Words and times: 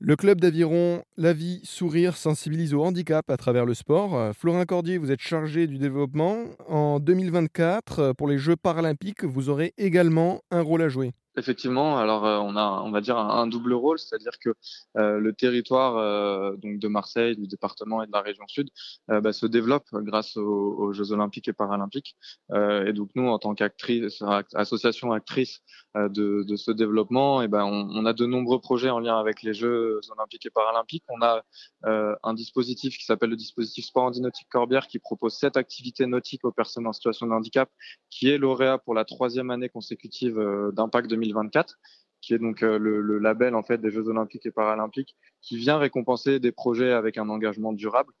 Le 0.00 0.14
club 0.14 0.40
d'aviron 0.40 1.02
La 1.16 1.32
Vie 1.32 1.60
Sourire 1.64 2.16
sensibilise 2.16 2.72
au 2.72 2.84
handicap 2.84 3.28
à 3.32 3.36
travers 3.36 3.66
le 3.66 3.74
sport. 3.74 4.16
Euh, 4.16 4.32
Florin 4.32 4.64
Cordier, 4.64 4.96
vous 4.96 5.10
êtes 5.10 5.20
chargé 5.20 5.66
du 5.66 5.76
développement. 5.76 6.44
En 6.68 7.00
2024, 7.00 7.98
euh, 7.98 8.12
pour 8.12 8.28
les 8.28 8.38
Jeux 8.38 8.54
paralympiques, 8.54 9.24
vous 9.24 9.48
aurez 9.48 9.74
également 9.76 10.40
un 10.52 10.60
rôle 10.60 10.82
à 10.82 10.88
jouer. 10.88 11.14
Effectivement, 11.38 11.98
alors 11.98 12.26
euh, 12.26 12.38
on 12.38 12.56
a, 12.56 12.82
on 12.84 12.90
va 12.90 13.00
dire 13.00 13.16
un, 13.16 13.46
double 13.46 13.72
rôle, 13.72 13.98
c'est-à-dire 13.98 14.32
que 14.40 14.50
euh, 14.96 15.20
le 15.20 15.32
territoire 15.32 15.96
euh, 15.96 16.56
donc 16.56 16.80
de 16.80 16.88
Marseille, 16.88 17.36
du 17.36 17.46
département 17.46 18.02
et 18.02 18.08
de 18.08 18.12
la 18.12 18.22
région 18.22 18.44
sud 18.48 18.70
bah, 19.06 19.32
se 19.32 19.46
développe 19.46 19.86
grâce 19.92 20.36
aux, 20.36 20.92
Jeux 20.92 21.12
olympiques 21.12 21.48
et 21.48 21.52
paralympiques. 21.52 22.16
et 22.52 22.92
donc 22.92 23.10
nous, 23.14 23.28
en 23.28 23.38
tant 23.38 23.54
qu'actrice, 23.54 24.22
association 24.54 25.12
actrice 25.12 25.60
de, 25.94 26.56
ce 26.56 26.70
développement, 26.72 27.42
et 27.42 27.48
ben 27.48 27.64
on, 27.64 28.04
a 28.06 28.12
de 28.12 28.26
nombreux 28.26 28.60
projets 28.60 28.90
en 28.90 28.98
lien 28.98 29.18
avec 29.18 29.42
les 29.42 29.54
Jeux 29.54 30.00
olympiques 30.10 30.46
et 30.46 30.50
paralympiques. 30.50 31.04
On 31.08 31.22
a 31.22 31.42
un 31.84 32.34
dispositif 32.34 32.96
qui 32.96 33.04
s'appelle 33.04 33.30
le 33.30 33.36
dispositif 33.36 33.84
Sport 33.84 34.04
Handinautique 34.04 34.48
Corbière, 34.50 34.88
qui 34.88 34.98
propose 34.98 35.34
sept 35.34 35.56
activités 35.56 36.06
nautiques 36.06 36.44
aux 36.44 36.52
personnes 36.52 36.86
en 36.86 36.92
situation 36.92 37.26
de 37.26 37.32
handicap, 37.32 37.70
qui 38.10 38.28
est 38.28 38.38
lauréat 38.38 38.78
pour 38.78 38.94
la 38.94 39.04
troisième 39.04 39.50
année 39.50 39.68
consécutive 39.68 40.38
d'Impact 40.72 41.08
2020 41.10 41.27
2024, 41.28 41.78
qui 42.20 42.34
est 42.34 42.38
donc 42.38 42.62
euh, 42.62 42.78
le, 42.78 43.18
label 43.18 43.54
en 43.54 43.62
fait 43.62 43.78
des 43.78 43.90
Jeux 43.90 44.08
Olympiques 44.08 44.46
et 44.46 44.50
Paralympiques, 44.50 45.16
qui 45.42 45.56
vient 45.56 45.78
récompenser 45.78 46.40
des 46.40 46.52
projets 46.52 46.92
avec 46.92 47.18
un 47.18 47.28
engagement 47.28 47.72
durable. 47.72 48.12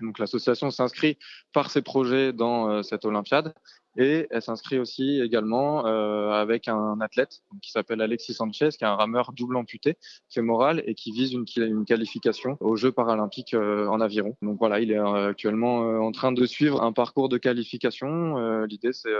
Donc 0.00 0.18
l'association 0.18 0.70
s'inscrit 0.70 1.18
par 1.52 1.70
ses 1.70 1.82
projets 1.82 2.32
dans 2.32 2.68
euh, 2.68 2.82
cette 2.82 3.04
Olympiade 3.04 3.54
et 3.98 4.26
elle 4.30 4.40
s'inscrit 4.40 4.78
aussi 4.78 5.20
également 5.20 5.86
euh, 5.86 6.30
avec 6.30 6.66
un 6.66 6.98
athlète 7.00 7.42
qui 7.60 7.70
s'appelle 7.70 8.00
Alexis 8.00 8.32
Sanchez, 8.32 8.70
qui 8.70 8.84
est 8.84 8.86
un 8.86 8.96
rameur 8.96 9.32
double 9.32 9.56
amputé 9.56 9.98
fémoral 10.30 10.82
et 10.86 10.94
qui 10.94 11.12
vise 11.12 11.34
une 11.34 11.84
qualification 11.84 12.56
aux 12.60 12.74
Jeux 12.74 12.90
paralympiques 12.90 13.54
en 13.54 14.00
aviron. 14.00 14.34
Donc 14.40 14.58
voilà, 14.58 14.80
il 14.80 14.90
est 14.90 14.98
actuellement 14.98 15.80
en 16.00 16.10
train 16.10 16.32
de 16.32 16.46
suivre 16.46 16.82
un 16.82 16.92
parcours 16.92 17.28
de 17.28 17.36
qualification. 17.36 18.64
L'idée 18.64 18.94
c'est 18.94 19.12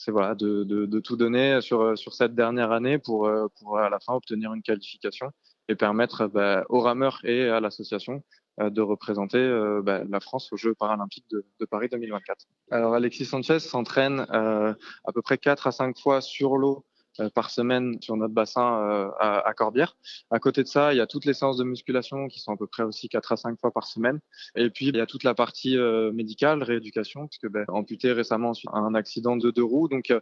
c'est 0.00 0.12
voilà 0.12 0.34
de, 0.34 0.64
de, 0.64 1.00
tout 1.00 1.16
donner 1.16 1.60
sur, 1.60 1.96
sur 1.98 2.14
cette 2.14 2.34
dernière 2.34 2.72
année 2.72 2.98
pour, 2.98 3.26
euh, 3.26 3.48
pour 3.58 3.78
à 3.78 3.90
la 3.90 4.00
fin 4.00 4.14
obtenir 4.14 4.54
une 4.54 4.62
qualification 4.62 5.30
et 5.68 5.74
permettre 5.74 6.26
bah, 6.26 6.64
aux 6.70 6.80
rameurs 6.80 7.20
et 7.22 7.50
à 7.50 7.60
l'association 7.60 8.22
euh, 8.60 8.70
de 8.70 8.80
représenter 8.80 9.36
euh, 9.36 9.82
bah, 9.82 10.00
la 10.08 10.20
France 10.20 10.50
aux 10.54 10.56
Jeux 10.56 10.74
paralympiques 10.74 11.26
de, 11.30 11.44
de, 11.60 11.66
Paris 11.66 11.90
2024. 11.90 12.46
Alors 12.70 12.94
Alexis 12.94 13.26
Sanchez 13.26 13.60
s'entraîne 13.60 14.20
à 14.30 15.12
peu 15.12 15.20
près 15.20 15.36
4 15.36 15.66
à 15.66 15.72
5 15.72 15.98
fois 15.98 16.22
sur 16.22 16.56
l'eau 16.56 16.78
euh, 16.78 16.89
par 17.34 17.50
semaine 17.50 18.00
sur 18.00 18.16
notre 18.16 18.34
bassin 18.34 18.80
euh, 18.82 19.10
à, 19.18 19.52
Corbière. 19.54 19.96
À 20.30 20.38
côté 20.38 20.62
de 20.62 20.68
ça, 20.68 20.92
il 20.94 20.96
y 20.96 21.00
a 21.00 21.06
toutes 21.06 21.24
les 21.24 21.34
séances 21.34 21.56
de 21.56 21.64
musculation 21.64 22.28
qui 22.28 22.40
sont 22.40 22.52
à 22.52 22.56
peu 22.56 22.66
près 22.66 22.82
aussi 22.82 23.08
4 23.08 23.32
à 23.32 23.36
5 23.36 23.60
fois 23.60 23.70
par 23.72 23.86
semaine. 23.86 24.20
Et 24.56 24.70
puis, 24.70 24.86
il 24.86 24.96
y 24.96 25.00
a 25.00 25.06
toute 25.06 25.24
la 25.24 25.34
partie 25.34 25.76
euh, 25.76 26.12
médicale, 26.12 26.62
rééducation, 26.62 27.26
puisque 27.26 27.48
ben, 27.48 27.64
amputé 27.68 28.12
récemment 28.12 28.52
un 28.72 28.94
accident 28.94 29.36
de 29.36 29.50
deux 29.50 29.64
roues. 29.64 29.88
Donc, 29.88 30.12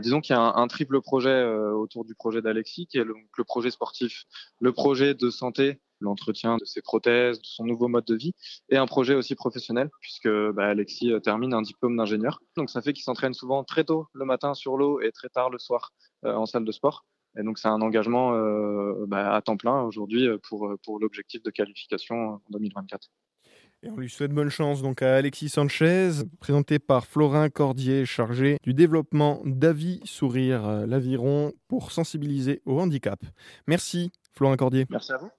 disons 0.00 0.20
qu'il 0.20 0.34
y 0.34 0.38
a 0.38 0.42
un, 0.42 0.66
triple 0.66 1.00
projet 1.00 1.44
autour 1.44 2.04
du 2.04 2.14
projet 2.14 2.40
d'Alexis, 2.40 2.86
qui 2.86 2.98
est 2.98 3.04
le 3.04 3.44
projet 3.44 3.70
sportif, 3.70 4.24
le 4.60 4.72
projet 4.72 5.14
de 5.14 5.30
santé 5.30 5.80
l'entretien 6.02 6.56
de 6.56 6.64
ses 6.64 6.82
prothèses, 6.82 7.40
de 7.40 7.46
son 7.46 7.64
nouveau 7.64 7.88
mode 7.88 8.04
de 8.04 8.16
vie, 8.16 8.32
et 8.68 8.76
un 8.76 8.86
projet 8.86 9.14
aussi 9.14 9.34
professionnel, 9.34 9.90
puisque 10.00 10.28
bah, 10.28 10.66
Alexis 10.66 11.12
termine 11.22 11.54
un 11.54 11.62
diplôme 11.62 11.96
d'ingénieur. 11.96 12.40
Donc 12.56 12.70
ça 12.70 12.82
fait 12.82 12.92
qu'il 12.92 13.04
s'entraîne 13.04 13.34
souvent 13.34 13.64
très 13.64 13.84
tôt 13.84 14.06
le 14.12 14.24
matin 14.24 14.54
sur 14.54 14.76
l'eau 14.76 15.00
et 15.00 15.12
très 15.12 15.28
tard 15.28 15.50
le 15.50 15.58
soir 15.58 15.92
euh, 16.24 16.34
en 16.34 16.46
salle 16.46 16.64
de 16.64 16.72
sport. 16.72 17.04
Et 17.38 17.42
donc 17.42 17.58
c'est 17.58 17.68
un 17.68 17.80
engagement 17.80 18.34
euh, 18.34 19.06
bah, 19.06 19.34
à 19.34 19.40
temps 19.42 19.56
plein 19.56 19.82
aujourd'hui 19.82 20.26
euh, 20.26 20.38
pour, 20.48 20.70
pour 20.84 20.98
l'objectif 21.00 21.42
de 21.42 21.50
qualification 21.50 22.16
en 22.16 22.42
2024. 22.50 23.08
Et 23.84 23.90
on 23.90 23.96
lui 23.96 24.08
souhaite 24.08 24.30
bonne 24.30 24.50
chance 24.50 24.80
donc 24.80 25.02
à 25.02 25.16
Alexis 25.16 25.48
Sanchez, 25.48 26.10
présenté 26.38 26.78
par 26.78 27.06
Florin 27.06 27.48
Cordier, 27.48 28.06
chargé 28.06 28.58
du 28.62 28.74
développement 28.74 29.42
d'Avis 29.44 30.00
Sourire 30.04 30.86
l'Aviron 30.86 31.52
pour 31.66 31.90
sensibiliser 31.90 32.62
au 32.64 32.78
handicap. 32.78 33.18
Merci 33.66 34.12
Florin 34.30 34.56
Cordier. 34.56 34.86
Merci 34.88 35.12
à 35.12 35.16
vous. 35.16 35.30